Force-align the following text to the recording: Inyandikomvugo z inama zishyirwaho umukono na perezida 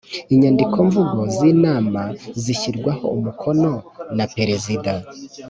Inyandikomvugo 0.33 1.19
z 1.35 1.39
inama 1.51 2.01
zishyirwaho 2.43 3.05
umukono 3.17 3.71
na 4.17 4.25
perezida 4.35 4.91